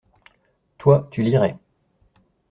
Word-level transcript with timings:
Toi, 0.79 1.07
tu 1.11 1.21
lirais. 1.21 1.59